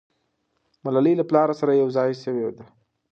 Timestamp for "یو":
1.81-1.87